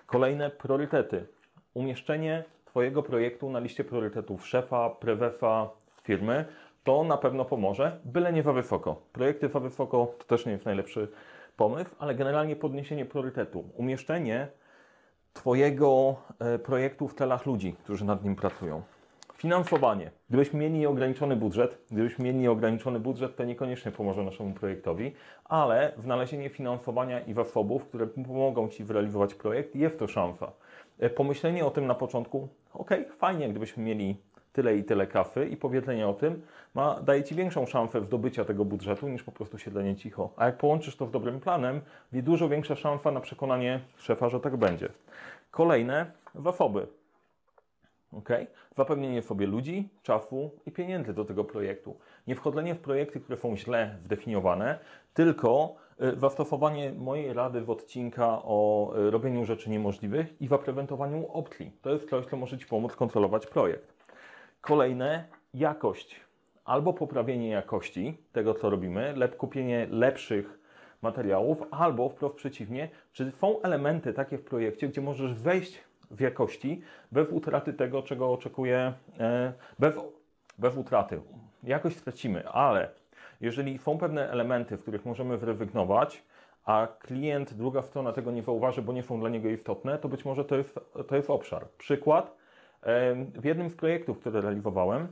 Kolejne 0.06 0.50
priorytety. 0.50 1.26
Umieszczenie 1.74 2.44
Twojego 2.64 3.02
projektu 3.02 3.50
na 3.50 3.58
liście 3.58 3.84
priorytetów 3.84 4.46
szefa, 4.46 4.90
prezesa 4.90 5.70
firmy 6.02 6.44
to 6.84 7.04
na 7.04 7.16
pewno 7.16 7.44
pomoże, 7.44 8.00
byle 8.04 8.32
nie 8.32 8.42
za 8.42 8.52
wysoko. 8.52 9.02
Projekty 9.12 9.48
za 9.48 9.60
wysoko 9.60 10.14
to 10.18 10.24
też 10.24 10.46
nie 10.46 10.52
jest 10.52 10.64
najlepszy 10.64 11.08
pomysł, 11.56 11.90
ale 11.98 12.14
generalnie 12.14 12.56
podniesienie 12.56 13.04
priorytetu. 13.04 13.64
Umieszczenie 13.76 14.48
Twojego 15.34 16.16
e, 16.38 16.58
projektu 16.58 17.08
w 17.08 17.14
celach 17.14 17.46
ludzi, 17.46 17.72
którzy 17.84 18.04
nad 18.04 18.24
nim 18.24 18.36
pracują. 18.36 18.82
Finansowanie. 19.34 20.10
Gdybyśmy 20.28 20.60
mieli 20.60 20.78
nieograniczony 20.78 21.36
budżet, 21.36 21.78
gdybyśmy 21.90 22.24
mieli 22.24 22.38
nieograniczony 22.38 23.00
budżet, 23.00 23.36
to 23.36 23.44
niekoniecznie 23.44 23.92
pomoże 23.92 24.22
naszemu 24.22 24.52
projektowi, 24.52 25.12
ale 25.44 25.92
znalezienie 25.98 26.48
finansowania 26.48 27.20
i 27.20 27.32
zasobów, 27.34 27.84
które 27.84 28.06
pomogą 28.06 28.68
Ci 28.68 28.84
zrealizować 28.84 29.34
projekt, 29.34 29.76
jest 29.76 29.98
to 29.98 30.06
szansa. 30.06 30.52
E, 30.98 31.10
pomyślenie 31.10 31.66
o 31.66 31.70
tym 31.70 31.86
na 31.86 31.94
początku, 31.94 32.48
ok, 32.74 32.90
fajnie, 33.18 33.48
gdybyśmy 33.48 33.82
mieli 33.82 34.16
tyle 34.54 34.76
i 34.76 34.84
tyle 34.84 35.06
kafy 35.06 35.48
i 35.48 35.56
powiedzenie 35.56 36.08
o 36.08 36.14
tym 36.14 36.42
ma, 36.74 37.00
daje 37.00 37.24
Ci 37.24 37.34
większą 37.34 37.66
szansę 37.66 38.04
zdobycia 38.04 38.44
tego 38.44 38.64
budżetu 38.64 39.08
niż 39.08 39.22
po 39.22 39.32
prostu 39.32 39.58
siedzenie 39.58 39.96
cicho. 39.96 40.30
A 40.36 40.46
jak 40.46 40.58
połączysz 40.58 40.96
to 40.96 41.06
z 41.06 41.10
dobrym 41.10 41.40
planem, 41.40 41.80
jest 42.12 42.26
dużo 42.26 42.48
większa 42.48 42.76
szansa 42.76 43.10
na 43.10 43.20
przekonanie 43.20 43.80
szefa, 43.96 44.28
że 44.28 44.40
tak 44.40 44.56
będzie. 44.56 44.88
Kolejne, 45.50 46.10
zasoby. 46.34 46.86
ok? 48.12 48.28
Zapewnienie 48.76 49.22
sobie 49.22 49.46
ludzi, 49.46 49.88
czasu 50.02 50.50
i 50.66 50.70
pieniędzy 50.70 51.14
do 51.14 51.24
tego 51.24 51.44
projektu. 51.44 51.96
Nie 52.26 52.34
wchodzenie 52.34 52.74
w 52.74 52.80
projekty, 52.80 53.20
które 53.20 53.38
są 53.38 53.56
źle 53.56 53.98
zdefiniowane, 54.04 54.78
tylko 55.14 55.74
y, 56.02 56.18
zastosowanie 56.18 56.92
mojej 56.92 57.32
rady 57.32 57.60
w 57.60 57.70
odcinka 57.70 58.42
o 58.42 58.92
y, 58.98 59.10
robieniu 59.10 59.44
rzeczy 59.44 59.70
niemożliwych 59.70 60.42
i 60.42 60.46
zaprezentowaniu 60.46 61.32
opcji. 61.32 61.72
To 61.82 61.90
jest 61.90 62.10
coś, 62.10 62.26
co 62.26 62.36
może 62.36 62.58
Ci 62.58 62.66
pomóc 62.66 62.96
kontrolować 62.96 63.46
projekt. 63.46 63.93
Kolejne, 64.64 65.24
jakość. 65.54 66.20
Albo 66.64 66.92
poprawienie 66.92 67.48
jakości 67.48 68.18
tego, 68.32 68.54
co 68.54 68.70
robimy, 68.70 69.12
lub 69.16 69.36
kupienie 69.36 69.86
lepszych 69.90 70.58
materiałów, 71.02 71.62
albo 71.70 72.08
wprost 72.08 72.34
przeciwnie, 72.34 72.88
czy 73.12 73.30
są 73.30 73.62
elementy 73.62 74.12
takie 74.12 74.38
w 74.38 74.44
projekcie, 74.44 74.88
gdzie 74.88 75.00
możesz 75.00 75.34
wejść 75.34 75.80
w 76.10 76.20
jakości 76.20 76.82
bez 77.12 77.28
utraty 77.30 77.72
tego, 77.72 78.02
czego 78.02 78.32
oczekuje, 78.32 78.92
e, 79.20 79.52
bez, 79.78 79.94
bez 80.58 80.76
utraty. 80.76 81.20
Jakość 81.62 81.96
stracimy, 81.96 82.48
ale 82.48 82.90
jeżeli 83.40 83.78
są 83.78 83.98
pewne 83.98 84.30
elementy, 84.30 84.76
w 84.76 84.82
których 84.82 85.04
możemy 85.04 85.38
zrezygnować, 85.38 86.22
a 86.64 86.88
klient, 87.00 87.54
druga 87.54 87.82
strona 87.82 88.12
tego 88.12 88.30
nie 88.30 88.42
zauważy, 88.42 88.82
bo 88.82 88.92
nie 88.92 89.02
są 89.02 89.20
dla 89.20 89.28
niego 89.28 89.48
istotne, 89.48 89.98
to 89.98 90.08
być 90.08 90.24
może 90.24 90.44
to 90.44 90.56
jest, 90.56 90.80
to 91.08 91.16
jest 91.16 91.30
obszar. 91.30 91.68
Przykład, 91.78 92.43
w 93.34 93.44
jednym 93.44 93.70
z 93.70 93.76
projektów, 93.76 94.18
które 94.18 94.40
realizowałem, 94.40 95.08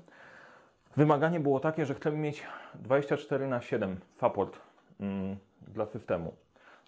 wymaganie 0.97 1.41
było 1.41 1.61
takie, 1.61 1.87
że 1.87 1.95
chcemy 1.95 2.17
mieć 2.17 2.43
24 2.75 3.47
na 3.47 3.61
7 3.61 3.97
support 4.21 4.59
mm, 5.01 5.37
dla 5.69 5.87
systemu. 5.87 6.35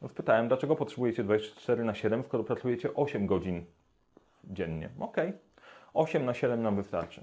No 0.02 0.08
spytałem, 0.08 0.48
dlaczego 0.48 0.76
potrzebujecie 0.76 1.24
24 1.24 1.84
na 1.84 1.94
7, 1.94 2.24
skoro 2.24 2.44
pracujecie 2.44 2.94
8 2.94 3.26
godzin 3.26 3.64
dziennie? 4.44 4.88
Ok, 5.00 5.16
8 5.94 6.24
na 6.24 6.34
7 6.34 6.62
nam 6.62 6.76
wystarczy. 6.76 7.22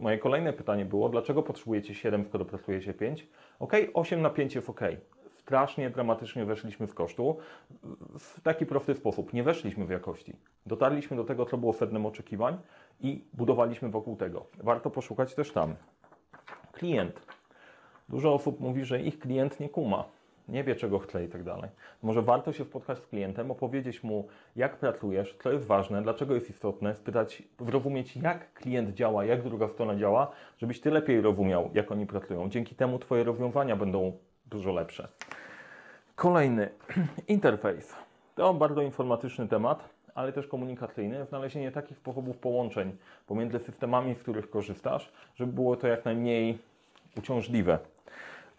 Moje 0.00 0.18
kolejne 0.18 0.52
pytanie 0.52 0.84
było, 0.84 1.08
dlaczego 1.08 1.42
potrzebujecie 1.42 1.94
7, 1.94 2.24
skoro 2.24 2.44
pracujecie 2.44 2.94
5? 2.94 3.26
Ok, 3.58 3.72
8 3.94 4.22
na 4.22 4.30
5 4.30 4.54
jest 4.54 4.70
ok. 4.70 4.80
Strasznie 5.46 5.90
dramatycznie 5.90 6.44
weszliśmy 6.44 6.86
w 6.86 6.94
kosztu 6.94 7.38
w 8.18 8.40
taki 8.40 8.66
prosty 8.66 8.94
sposób. 8.94 9.32
Nie 9.32 9.42
weszliśmy 9.42 9.86
w 9.86 9.90
jakości. 9.90 10.36
Dotarliśmy 10.66 11.16
do 11.16 11.24
tego, 11.24 11.46
co 11.46 11.58
było 11.58 11.72
sednem 11.72 12.06
oczekiwań 12.06 12.58
i 13.00 13.24
budowaliśmy 13.34 13.88
wokół 13.88 14.16
tego. 14.16 14.46
Warto 14.62 14.90
poszukać 14.90 15.34
też 15.34 15.52
tam. 15.52 15.74
Klient. 16.72 17.26
Dużo 18.08 18.34
osób 18.34 18.60
mówi, 18.60 18.84
że 18.84 19.02
ich 19.02 19.18
klient 19.18 19.60
nie 19.60 19.68
kuma 19.68 20.04
nie 20.48 20.64
wie 20.64 20.76
czego 20.76 20.98
chce 20.98 21.24
i 21.24 21.28
tak 21.28 21.42
dalej. 21.42 21.70
Może 22.02 22.22
warto 22.22 22.52
się 22.52 22.64
spotkać 22.64 22.98
z 22.98 23.06
klientem, 23.06 23.50
opowiedzieć 23.50 24.02
mu, 24.02 24.28
jak 24.56 24.76
pracujesz, 24.76 25.36
co 25.42 25.52
jest 25.52 25.66
ważne, 25.66 26.02
dlaczego 26.02 26.34
jest 26.34 26.50
istotne, 26.50 26.94
spytać, 26.94 27.42
zrozumieć, 27.60 28.16
jak 28.16 28.52
klient 28.52 28.94
działa, 28.94 29.24
jak 29.24 29.42
druga 29.42 29.68
strona 29.68 29.96
działa, 29.96 30.30
żebyś 30.58 30.80
ty 30.80 30.90
lepiej 30.90 31.20
rozumiał, 31.20 31.70
jak 31.74 31.92
oni 31.92 32.06
pracują. 32.06 32.48
Dzięki 32.48 32.74
temu 32.74 32.98
twoje 32.98 33.24
rozwiązania 33.24 33.76
będą 33.76 34.12
dużo 34.46 34.72
lepsze. 34.72 35.08
Kolejny, 36.16 36.68
interfejs. 37.28 37.94
To 38.34 38.54
bardzo 38.54 38.82
informatyczny 38.82 39.48
temat, 39.48 39.88
ale 40.16 40.32
też 40.32 40.46
komunikacyjny. 40.46 41.24
Znalezienie 41.24 41.72
takich 41.72 41.96
sposobów 41.96 42.38
połączeń 42.38 42.96
pomiędzy 43.26 43.58
systemami, 43.58 44.14
z 44.14 44.18
których 44.18 44.50
korzystasz, 44.50 45.12
żeby 45.34 45.52
było 45.52 45.76
to 45.76 45.86
jak 45.86 46.04
najmniej 46.04 46.58
uciążliwe. 47.18 47.78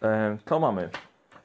E, 0.02 0.38
co 0.46 0.60
mamy? 0.60 0.90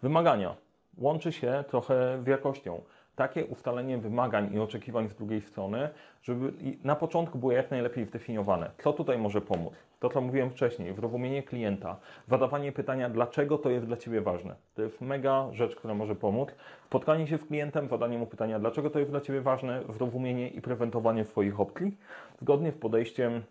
Wymagania. 0.03 0.55
Łączy 0.99 1.33
się 1.33 1.65
trochę 1.69 2.23
z 2.25 2.27
jakością. 2.27 2.83
Takie 3.17 3.45
ustalenie 3.47 3.99
wymagań 3.99 4.55
i 4.55 4.59
oczekiwań 4.59 5.09
z 5.09 5.15
drugiej 5.15 5.41
strony, 5.41 5.89
żeby 6.23 6.53
na 6.85 6.97
początku 6.97 7.39
było 7.39 7.53
jak 7.53 7.71
najlepiej 7.71 8.05
zdefiniowane. 8.05 8.71
Co 8.83 8.93
tutaj 8.93 9.19
może 9.19 9.41
pomóc? 9.41 9.73
To, 10.03 10.09
co 10.09 10.21
mówiłem 10.21 10.51
wcześniej, 10.51 10.95
zrozumienie 10.95 11.43
klienta, 11.43 11.97
zadawanie 12.29 12.73
pytania, 12.73 13.11
dlaczego 13.11 13.59
to 13.59 13.71
jest 13.71 13.87
dla 13.87 13.97
Ciebie 13.97 14.21
ważne. 14.21 14.55
To 14.75 14.83
jest 14.83 15.01
mega 15.01 15.49
rzecz, 15.53 15.77
która 15.77 15.95
może 15.95 16.15
pomóc. 16.15 16.49
Spotkanie 16.87 17.27
się 17.27 17.39
z 17.39 17.45
klientem, 17.45 17.89
zadanie 17.89 18.19
mu 18.19 18.27
pytania, 18.27 18.59
dlaczego 18.59 18.91
to 18.91 18.99
jest 18.99 19.11
dla 19.11 19.21
Ciebie 19.21 19.41
ważne, 19.41 19.83
zrozumienie 19.89 20.49
i 20.49 20.61
prezentowanie 20.61 21.25
swoich 21.25 21.61
opcji, 21.61 21.99
zgodnie 22.41 22.73
z 22.73 22.79
podejściem 22.79 23.43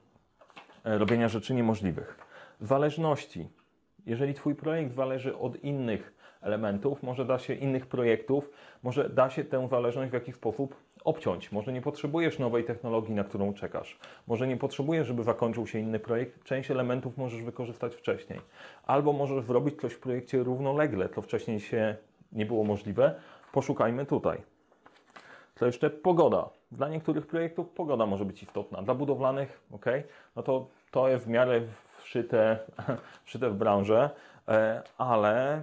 e, 0.83 0.97
robienia 0.97 1.27
rzeczy 1.27 1.53
niemożliwych. 1.53 2.19
Zależności. 2.61 3.47
Jeżeli 4.05 4.33
Twój 4.33 4.55
projekt 4.55 4.95
zależy 4.95 5.37
od 5.37 5.63
innych 5.63 6.13
elementów, 6.41 7.03
może 7.03 7.25
da 7.25 7.39
się 7.39 7.53
innych 7.53 7.85
projektów, 7.85 8.49
może 8.83 9.09
da 9.09 9.29
się 9.29 9.43
tę 9.43 9.67
zależność 9.67 10.11
w 10.11 10.13
jakiś 10.13 10.35
sposób 10.35 10.75
obciąć. 11.03 11.51
Może 11.51 11.73
nie 11.73 11.81
potrzebujesz 11.81 12.39
nowej 12.39 12.63
technologii, 12.63 13.15
na 13.15 13.23
którą 13.23 13.53
czekasz. 13.53 13.97
Może 14.27 14.47
nie 14.47 14.57
potrzebujesz, 14.57 15.07
żeby 15.07 15.23
zakończył 15.23 15.67
się 15.67 15.79
inny 15.79 15.99
projekt. 15.99 16.43
Część 16.43 16.71
elementów 16.71 17.17
możesz 17.17 17.43
wykorzystać 17.43 17.95
wcześniej. 17.95 18.39
Albo 18.85 19.13
możesz 19.13 19.45
zrobić 19.45 19.81
coś 19.81 19.93
w 19.93 19.99
projekcie 19.99 20.43
równolegle, 20.43 21.09
co 21.09 21.21
wcześniej 21.21 21.59
się 21.59 21.95
nie 22.31 22.45
było 22.45 22.63
możliwe. 22.63 23.15
Poszukajmy 23.51 24.05
tutaj. 24.05 24.41
Co 25.55 25.65
jeszcze? 25.65 25.89
Pogoda. 25.89 26.49
Dla 26.71 26.89
niektórych 26.89 27.27
projektów 27.27 27.69
pogoda 27.69 28.05
może 28.05 28.25
być 28.25 28.43
istotna. 28.43 28.81
Dla 28.81 28.95
budowlanych, 28.95 29.61
ok, 29.71 29.85
no 30.35 30.43
to 30.43 30.67
to 30.91 31.07
jest 31.07 31.25
w 31.25 31.27
miarę 31.27 31.61
wszyte, 31.97 32.59
wszyte 33.25 33.49
w 33.49 33.55
branżę, 33.55 34.09
e, 34.47 34.83
ale 34.97 35.61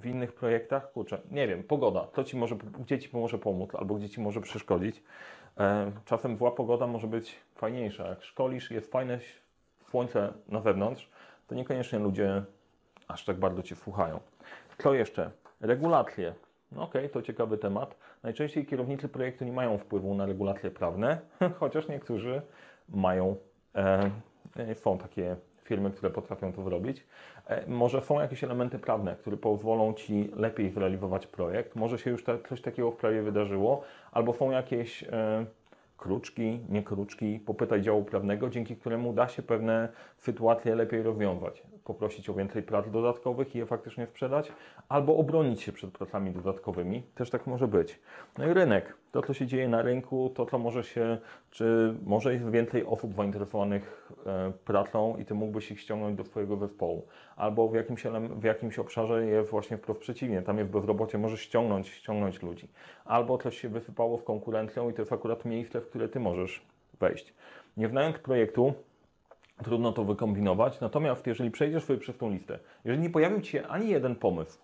w 0.00 0.06
innych 0.06 0.32
projektach, 0.32 0.92
kurczę, 0.92 1.20
nie 1.30 1.48
wiem, 1.48 1.62
pogoda, 1.62 2.00
to 2.00 2.24
ci 2.24 2.36
może, 2.36 2.56
gdzie 2.56 2.98
ci 2.98 3.08
może 3.12 3.38
pomóc, 3.38 3.74
albo 3.74 3.94
gdzie 3.94 4.08
ci 4.08 4.20
może 4.20 4.40
przeszkodzić. 4.40 5.02
Czasem 6.04 6.36
zła 6.36 6.50
pogoda 6.50 6.86
może 6.86 7.06
być 7.06 7.36
fajniejsza. 7.54 8.08
Jak 8.08 8.24
szkolisz, 8.24 8.70
jest 8.70 8.92
fajne 8.92 9.18
słońce 9.90 10.32
na 10.48 10.60
zewnątrz, 10.60 11.10
to 11.46 11.54
niekoniecznie 11.54 11.98
ludzie 11.98 12.42
aż 13.08 13.24
tak 13.24 13.36
bardzo 13.36 13.62
cię 13.62 13.76
słuchają. 13.76 14.20
Co 14.78 14.94
jeszcze? 14.94 15.30
Regulacje. 15.60 16.34
No 16.72 16.82
okej, 16.82 17.02
okay, 17.02 17.12
to 17.12 17.22
ciekawy 17.22 17.58
temat. 17.58 17.96
Najczęściej 18.22 18.66
kierownicy 18.66 19.08
projektu 19.08 19.44
nie 19.44 19.52
mają 19.52 19.78
wpływu 19.78 20.14
na 20.14 20.26
regulacje 20.26 20.70
prawne, 20.70 21.18
chociaż 21.60 21.88
niektórzy 21.88 22.42
mają. 22.88 23.36
E 23.74 24.10
są 24.74 24.98
takie 24.98 25.36
firmy, 25.68 25.90
które 25.90 26.10
potrafią 26.10 26.52
to 26.52 26.62
zrobić. 26.62 27.06
E, 27.46 27.66
może 27.66 28.00
są 28.00 28.20
jakieś 28.20 28.44
elementy 28.44 28.78
prawne, 28.78 29.16
które 29.16 29.36
pozwolą 29.36 29.94
Ci 29.94 30.30
lepiej 30.36 30.70
zrealizować 30.70 31.26
projekt. 31.26 31.76
Może 31.76 31.98
się 31.98 32.10
już 32.10 32.24
coś 32.48 32.60
takiego 32.60 32.90
w 32.90 32.96
prawie 32.96 33.22
wydarzyło, 33.22 33.82
albo 34.12 34.32
są 34.34 34.50
jakieś 34.50 35.02
e, 35.02 35.46
kruczki, 35.96 36.60
nie 36.68 36.82
kruczki, 36.82 37.40
popytaj 37.46 37.82
działu 37.82 38.04
prawnego, 38.04 38.50
dzięki 38.50 38.76
któremu 38.76 39.12
da 39.12 39.28
się 39.28 39.42
pewne 39.42 39.88
sytuacje 40.16 40.74
lepiej 40.74 41.02
rozwiązać. 41.02 41.62
Poprosić 41.88 42.30
o 42.30 42.34
więcej 42.34 42.62
prac 42.62 42.90
dodatkowych 42.90 43.54
i 43.54 43.58
je 43.58 43.66
faktycznie 43.66 44.06
sprzedać, 44.06 44.52
albo 44.88 45.16
obronić 45.16 45.62
się 45.62 45.72
przed 45.72 45.90
pracami 45.90 46.30
dodatkowymi. 46.30 47.02
Też 47.14 47.30
tak 47.30 47.46
może 47.46 47.68
być. 47.68 48.00
No 48.38 48.46
i 48.46 48.52
rynek. 48.52 48.94
To, 49.12 49.22
co 49.22 49.34
się 49.34 49.46
dzieje 49.46 49.68
na 49.68 49.82
rynku, 49.82 50.32
to, 50.34 50.46
co 50.46 50.58
może 50.58 50.84
się, 50.84 51.18
czy 51.50 51.94
może 52.04 52.34
jest 52.34 52.50
więcej 52.50 52.86
osób 52.86 53.14
zainteresowanych 53.14 54.10
e, 54.26 54.52
pracą 54.64 55.16
i 55.16 55.24
Ty 55.24 55.34
mógłbyś 55.34 55.70
ich 55.70 55.80
ściągnąć 55.80 56.16
do 56.16 56.24
Twojego 56.24 56.56
zespołu. 56.56 57.06
Albo 57.36 57.68
w 57.68 57.74
jakimś, 57.74 58.02
w 58.36 58.44
jakimś 58.44 58.78
obszarze 58.78 59.26
jest 59.26 59.50
właśnie 59.50 59.76
wprost 59.76 60.00
przeciwnie. 60.00 60.42
Tam 60.42 60.58
jest 60.58 60.70
bezrobocie, 60.70 61.18
możesz 61.18 61.40
ściągnąć, 61.40 61.88
ściągnąć 61.88 62.42
ludzi. 62.42 62.68
Albo 63.04 63.38
coś 63.38 63.60
się 63.60 63.68
wysypało 63.68 64.16
w 64.18 64.24
konkurencją 64.24 64.90
i 64.90 64.94
to 64.94 65.02
jest 65.02 65.12
akurat 65.12 65.44
miejsce, 65.44 65.80
w 65.80 65.88
które 65.88 66.08
Ty 66.08 66.20
możesz 66.20 66.62
wejść. 67.00 67.34
Nie 67.76 67.88
znając 67.88 68.18
projektu, 68.18 68.74
trudno 69.64 69.92
to 69.92 70.04
wykombinować. 70.04 70.80
Natomiast 70.80 71.26
jeżeli 71.26 71.50
przejdziesz 71.50 71.84
sobie 71.84 71.98
przez 71.98 72.16
tą 72.16 72.30
listę, 72.30 72.58
jeżeli 72.84 73.02
nie 73.02 73.10
pojawił 73.10 73.40
Ci 73.40 73.50
się 73.50 73.66
ani 73.66 73.88
jeden 73.88 74.16
pomysł 74.16 74.58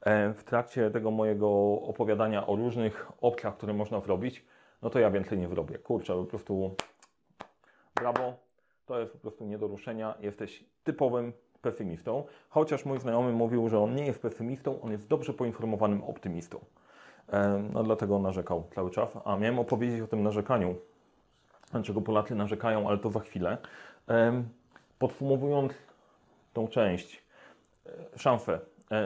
e, 0.00 0.32
w 0.32 0.44
trakcie 0.44 0.90
tego 0.90 1.10
mojego 1.10 1.48
opowiadania 1.82 2.46
o 2.46 2.56
różnych 2.56 3.12
opcjach, 3.20 3.56
które 3.56 3.72
można 3.72 4.00
zrobić, 4.00 4.44
no 4.82 4.90
to 4.90 4.98
ja 4.98 5.10
więcej 5.10 5.38
nie 5.38 5.48
zrobię. 5.48 5.78
Kurczę, 5.78 6.14
po 6.14 6.24
prostu 6.24 6.74
brawo, 7.94 8.34
to 8.86 9.00
jest 9.00 9.12
po 9.12 9.18
prostu 9.18 9.44
nie 9.44 9.58
do 9.58 9.66
ruszenia. 9.66 10.14
Jesteś 10.20 10.64
typowym 10.84 11.32
pesymistą, 11.62 12.24
chociaż 12.48 12.84
mój 12.84 12.98
znajomy 12.98 13.32
mówił, 13.32 13.68
że 13.68 13.80
on 13.80 13.94
nie 13.94 14.06
jest 14.06 14.22
pesymistą, 14.22 14.80
on 14.80 14.92
jest 14.92 15.08
dobrze 15.08 15.32
poinformowanym 15.32 16.04
optymistą. 16.04 16.60
E, 17.32 17.62
no 17.72 17.82
dlatego 17.82 18.18
narzekał 18.18 18.64
cały 18.74 18.90
czas. 18.90 19.18
A 19.24 19.36
miałem 19.36 19.58
opowiedzieć 19.58 20.00
o 20.00 20.06
tym 20.06 20.22
narzekaniu, 20.22 20.74
dlaczego 21.72 22.00
Polacy 22.00 22.34
narzekają, 22.34 22.88
ale 22.88 22.98
to 22.98 23.10
za 23.10 23.20
chwilę. 23.20 23.58
Podsumowując 24.98 25.72
tą 26.52 26.68
część, 26.68 27.24
e, 27.86 28.18
szanse. 28.18 28.60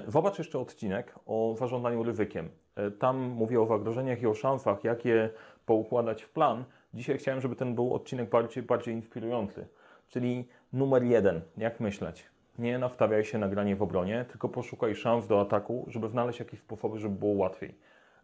Zobacz 0.06 0.38
jeszcze 0.38 0.58
odcinek 0.58 1.14
o 1.26 1.54
zarządzaniu 1.58 2.02
ryzykiem. 2.02 2.48
E, 2.76 2.90
tam 2.90 3.20
mówię 3.20 3.60
o 3.60 3.66
zagrożeniach 3.66 4.22
i 4.22 4.26
o 4.26 4.34
szansach, 4.34 4.84
jak 4.84 5.04
je 5.04 5.30
poukładać 5.66 6.22
w 6.22 6.30
plan. 6.30 6.64
Dzisiaj 6.94 7.18
chciałem, 7.18 7.40
żeby 7.40 7.56
ten 7.56 7.74
był 7.74 7.94
odcinek 7.94 8.30
bardziej, 8.30 8.62
bardziej 8.62 8.94
inspirujący. 8.94 9.66
Czyli 10.08 10.48
numer 10.72 11.02
jeden, 11.02 11.40
jak 11.56 11.80
myśleć. 11.80 12.26
Nie 12.58 12.78
nastawiaj 12.78 13.24
się 13.24 13.38
na 13.38 13.48
granie 13.48 13.76
w 13.76 13.82
obronie, 13.82 14.24
tylko 14.28 14.48
poszukaj 14.48 14.94
szans 14.94 15.26
do 15.26 15.40
ataku, 15.40 15.84
żeby 15.88 16.08
znaleźć 16.08 16.38
jakieś 16.38 16.60
sposoby, 16.60 16.98
żeby 16.98 17.14
było 17.14 17.32
łatwiej. 17.32 17.74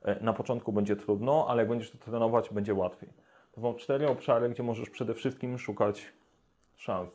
E, 0.03 0.25
na 0.25 0.33
początku 0.33 0.73
będzie 0.73 0.97
trudno, 0.97 1.47
ale 1.49 1.63
jak 1.63 1.69
będziesz 1.69 1.91
to 1.91 1.99
trenować, 1.99 2.51
będzie 2.51 2.75
łatwiej. 2.75 3.09
To 3.53 3.61
są 3.61 3.75
cztery 3.75 4.09
obszary, 4.09 4.49
gdzie 4.49 4.63
możesz 4.63 4.91
przede 4.91 5.15
wszystkim 5.15 5.59
szukać 5.59 6.13
szans. 6.81 7.11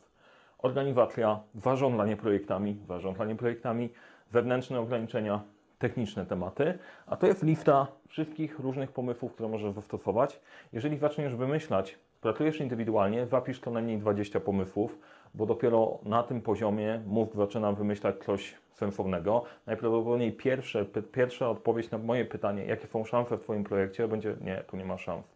Organizacja, 0.57 1.39
zarządzanie 1.55 2.17
projektami, 2.17 2.77
zarządzanie 2.87 3.35
projektami, 3.35 3.89
wewnętrzne 4.31 4.79
ograniczenia, 4.79 5.41
techniczne 5.79 6.25
tematy, 6.25 6.77
a 7.07 7.15
to 7.15 7.27
jest 7.27 7.43
lista 7.43 7.87
wszystkich 8.07 8.59
różnych 8.59 8.91
pomysłów, 8.91 9.33
które 9.33 9.49
możesz 9.49 9.73
zastosować. 9.73 10.39
Jeżeli 10.73 10.97
zaczniesz 10.97 11.35
wymyślać, 11.35 11.99
pracujesz 12.21 12.59
indywidualnie, 12.59 13.27
zapisz 13.27 13.59
to 13.59 13.71
najmniej 13.71 13.97
20 13.97 14.39
pomysłów, 14.39 14.99
bo 15.33 15.45
dopiero 15.45 15.99
na 16.03 16.23
tym 16.23 16.41
poziomie 16.41 17.01
mózg 17.07 17.35
zaczyna 17.35 17.71
wymyślać 17.71 18.15
coś 18.25 18.55
sensownego. 18.73 19.43
Najprawdopodobniej 19.65 20.33
pierwsze, 20.33 20.85
pierwsza 21.11 21.49
odpowiedź 21.49 21.91
na 21.91 21.97
moje 21.97 22.25
pytanie, 22.25 22.65
jakie 22.65 22.87
są 22.87 23.05
szanse 23.05 23.37
w 23.37 23.41
Twoim 23.41 23.63
projekcie, 23.63 24.07
będzie 24.07 24.35
nie, 24.41 24.63
tu 24.67 24.77
nie 24.77 24.85
ma 24.85 24.97
szans. 24.97 25.34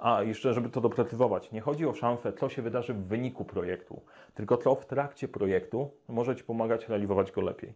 A 0.00 0.22
jeszcze, 0.22 0.54
żeby 0.54 0.68
to 0.68 0.80
doprecyzować, 0.80 1.52
nie 1.52 1.60
chodzi 1.60 1.86
o 1.86 1.94
szansę, 1.94 2.32
co 2.32 2.48
się 2.48 2.62
wydarzy 2.62 2.94
w 2.94 3.06
wyniku 3.06 3.44
projektu, 3.44 4.02
tylko 4.34 4.56
co 4.56 4.74
w 4.74 4.86
trakcie 4.86 5.28
projektu 5.28 5.90
może 6.08 6.36
Ci 6.36 6.44
pomagać 6.44 6.88
realizować 6.88 7.32
go 7.32 7.40
lepiej. 7.40 7.74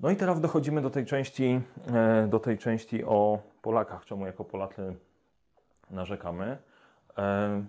No 0.00 0.10
i 0.10 0.16
teraz 0.16 0.40
dochodzimy 0.40 0.82
do 0.82 0.90
tej 0.90 1.06
części, 1.06 1.60
e, 1.94 2.26
do 2.28 2.40
tej 2.40 2.58
części 2.58 3.04
o 3.04 3.38
Polakach, 3.62 4.04
czemu 4.04 4.26
jako 4.26 4.44
Polacy 4.44 4.94
narzekamy. 5.90 6.58
E, 7.18 7.64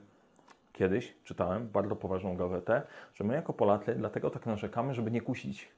Kiedyś 0.76 1.16
czytałem 1.24 1.68
bardzo 1.68 1.96
poważną 1.96 2.38
gazetę, 2.38 2.82
że 3.14 3.24
my 3.24 3.34
jako 3.34 3.54
Polacy 3.54 3.96
dlatego 3.96 4.30
tak 4.30 4.46
narzekamy, 4.46 4.94
żeby 4.94 5.12
nie 5.12 5.22
kusić 5.22 5.72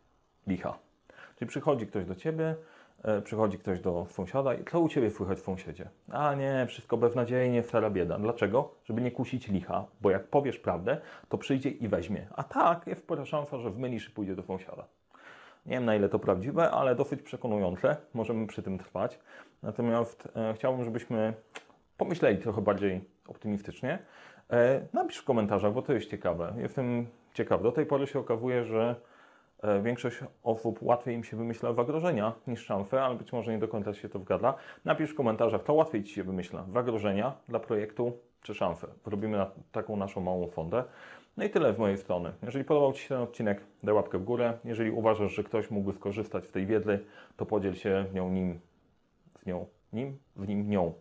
licha. 0.47 0.77
Czyli 1.35 1.49
przychodzi 1.49 1.87
ktoś 1.87 2.05
do 2.05 2.15
Ciebie, 2.15 2.55
przychodzi 3.23 3.57
ktoś 3.57 3.79
do 3.79 4.05
sąsiada 4.09 4.53
i 4.53 4.63
co 4.71 4.79
u 4.79 4.89
Ciebie 4.89 5.11
słychać 5.11 5.39
w 5.39 5.43
sąsiedzie? 5.43 5.89
A 6.11 6.35
nie, 6.35 6.65
wszystko 6.67 6.97
beznadziejnie, 6.97 7.63
stara 7.63 7.89
bieda. 7.89 8.17
Dlaczego? 8.17 8.71
Żeby 8.85 9.01
nie 9.01 9.11
kusić 9.11 9.47
licha, 9.47 9.85
bo 10.01 10.11
jak 10.11 10.27
powiesz 10.27 10.59
prawdę, 10.59 11.01
to 11.29 11.37
przyjdzie 11.37 11.69
i 11.69 11.87
weźmie. 11.87 12.27
A 12.35 12.43
tak, 12.43 12.87
jest 12.87 13.01
spora 13.01 13.25
szansa, 13.25 13.57
że 13.57 13.71
zmylisz 13.71 14.09
i 14.09 14.11
pójdzie 14.11 14.35
do 14.35 14.43
sąsiada. 14.43 14.87
Nie 15.65 15.73
wiem 15.73 15.85
na 15.85 15.95
ile 15.95 16.09
to 16.09 16.19
prawdziwe, 16.19 16.71
ale 16.71 16.95
dosyć 16.95 17.21
przekonujące. 17.21 17.97
Możemy 18.13 18.47
przy 18.47 18.63
tym 18.63 18.77
trwać. 18.77 19.19
Natomiast 19.63 20.27
e, 20.35 20.53
chciałbym, 20.53 20.85
żebyśmy 20.85 21.33
pomyśleli 21.97 22.37
trochę 22.37 22.61
bardziej 22.61 23.01
optymistycznie. 23.27 23.99
E, 24.51 24.81
napisz 24.93 25.17
w 25.17 25.23
komentarzach, 25.23 25.73
bo 25.73 25.81
to 25.81 25.93
jest 25.93 26.09
ciekawe. 26.09 26.53
Jestem 26.57 27.07
ciekaw. 27.33 27.63
Do 27.63 27.71
tej 27.71 27.85
pory 27.85 28.07
się 28.07 28.19
okazuje, 28.19 28.63
że 28.63 28.89
e, 28.89 28.95
większość 29.83 30.19
osób 30.43 30.79
łatwiej 30.81 31.15
im 31.15 31.23
się 31.23 31.37
wymyśla 31.37 31.73
zagrożenia 31.73 32.33
niż 32.47 32.65
szanse, 32.65 33.03
ale 33.03 33.15
być 33.15 33.33
może 33.33 33.51
nie 33.51 33.59
do 33.59 33.67
końca 33.67 33.93
się 33.93 34.09
to 34.09 34.19
wgada. 34.19 34.53
Napisz 34.85 35.09
w 35.09 35.15
komentarzach, 35.15 35.63
to 35.63 35.73
łatwiej 35.73 36.03
Ci 36.03 36.13
się 36.13 36.23
wymyśla. 36.23 36.65
Zagrożenia 36.73 37.33
dla 37.47 37.59
projektu 37.59 38.17
czy 38.41 38.53
szanse. 38.53 38.87
Robimy 39.05 39.37
na, 39.37 39.51
taką 39.71 39.95
naszą 39.95 40.21
małą 40.21 40.47
fondę. 40.47 40.83
No 41.37 41.43
i 41.43 41.49
tyle 41.49 41.73
z 41.73 41.77
mojej 41.77 41.97
strony. 41.97 42.33
Jeżeli 42.43 42.65
podobał 42.65 42.93
Ci 42.93 43.01
się 43.01 43.07
ten 43.07 43.17
odcinek, 43.17 43.61
daj 43.83 43.95
łapkę 43.95 44.17
w 44.17 44.23
górę. 44.23 44.57
Jeżeli 44.65 44.91
uważasz, 44.91 45.31
że 45.31 45.43
ktoś 45.43 45.71
mógłby 45.71 45.93
skorzystać 45.93 46.45
z 46.45 46.51
tej 46.51 46.65
wiedzy, 46.65 46.99
to 47.37 47.45
podziel 47.45 47.73
się 47.73 48.05
nią 48.13 48.29
nim, 48.29 48.59
z 49.41 49.45
nią, 49.45 49.65
nim, 49.93 50.17
w 50.35 50.47
nim, 50.47 50.69
nią, 50.69 50.93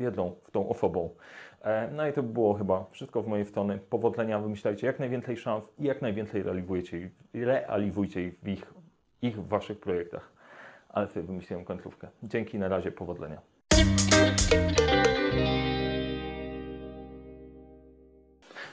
wiedzą, 0.00 0.34
w 0.44 0.50
tą 0.50 0.68
osobą. 0.68 1.10
E, 1.62 1.90
No 1.92 2.08
i 2.08 2.12
to 2.12 2.22
by 2.22 2.32
było 2.32 2.54
chyba 2.54 2.84
wszystko 2.90 3.22
z 3.22 3.26
mojej 3.26 3.46
strony. 3.46 3.78
Powodzenia, 3.90 4.38
wymyślajcie 4.38 4.86
jak 4.86 4.98
najwięcej 4.98 5.36
szans 5.36 5.64
i 5.78 5.84
jak 5.84 6.02
najwięcej 6.02 6.42
realizujecie, 6.42 7.10
realizujcie 7.34 8.32
w 8.42 8.48
ich, 8.48 8.72
ich 9.22 9.36
w 9.42 9.48
Waszych 9.48 9.80
projektach. 9.80 10.32
Ale 10.88 11.08
sobie 11.08 11.26
wymyśliłem 11.26 11.64
końcówkę. 11.64 12.08
Dzięki, 12.22 12.58
na 12.58 12.68
razie, 12.68 12.92
powodzenia. 12.92 13.40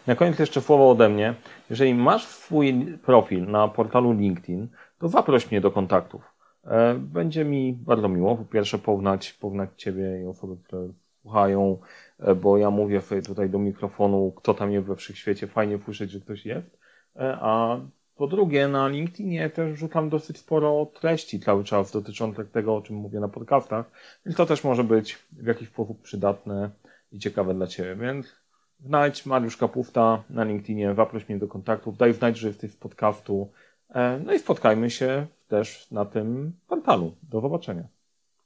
Na 0.07 0.15
koniec 0.15 0.39
jeszcze 0.39 0.61
słowo 0.61 0.89
ode 0.89 1.09
mnie. 1.09 1.33
Jeżeli 1.69 1.93
masz 1.95 2.25
swój 2.25 2.97
profil 3.05 3.45
na 3.45 3.67
portalu 3.67 4.11
LinkedIn, 4.13 4.67
to 4.99 5.07
zaproś 5.07 5.51
mnie 5.51 5.61
do 5.61 5.71
kontaktów. 5.71 6.33
E, 6.65 6.93
Będzie 6.93 7.45
mi 7.45 7.73
bardzo 7.73 8.09
miło, 8.09 8.35
po 8.35 8.45
pierwsze, 8.45 8.77
poznać, 8.79 9.33
poznać 9.33 9.69
Ciebie 9.77 10.21
i 10.21 10.25
osoby, 10.25 10.57
które 10.63 10.87
słuchają, 11.23 11.77
e, 12.19 12.35
bo 12.35 12.57
ja 12.57 12.69
mówię 12.71 13.01
tutaj 13.25 13.49
do 13.49 13.59
mikrofonu, 13.59 14.31
kto 14.35 14.53
tam 14.53 14.71
jest 14.71 14.87
we 14.87 14.95
wszechświecie, 14.95 15.47
fajnie 15.47 15.79
słyszeć, 15.85 16.11
że 16.11 16.19
ktoś 16.19 16.45
jest. 16.45 16.77
E, 17.15 17.37
A 17.41 17.79
po 18.15 18.27
drugie, 18.27 18.67
na 18.67 18.87
LinkedInie 18.87 19.49
też 19.49 19.73
wrzucam 19.73 20.09
dosyć 20.09 20.37
sporo 20.37 20.85
treści 20.85 21.39
cały 21.39 21.63
czas 21.63 21.91
dotyczących 21.91 22.51
tego, 22.51 22.75
o 22.75 22.81
czym 22.81 22.95
mówię 22.95 23.19
na 23.19 23.27
podcastach, 23.27 23.91
więc 24.25 24.37
to 24.37 24.45
też 24.45 24.63
może 24.63 24.83
być 24.83 25.17
w 25.31 25.47
jakiś 25.47 25.67
sposób 25.69 26.01
przydatne 26.01 26.69
i 27.11 27.19
ciekawe 27.19 27.53
dla 27.53 27.67
Ciebie, 27.67 27.95
więc 27.95 28.43
Znajdź 28.85 29.25
Mariusz 29.25 29.57
Kapufta 29.57 30.23
na 30.29 30.43
LinkedInie, 30.43 30.93
zaproś 30.95 31.29
mnie 31.29 31.37
do 31.37 31.47
kontaktów, 31.47 31.97
daj 31.97 32.13
znać, 32.13 32.37
że 32.37 32.47
jesteś 32.47 32.71
z 32.71 32.75
podcastu. 32.75 33.51
E, 33.89 34.19
No 34.25 34.33
i 34.33 34.39
spotkajmy 34.39 34.89
się 34.89 35.27
też 35.47 35.91
na 35.91 36.05
tym 36.05 36.53
portalu. 36.67 37.11
Do 37.29 37.41
zobaczenia. 37.41 37.83